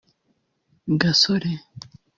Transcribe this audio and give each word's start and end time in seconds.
Gasore 0.99 1.51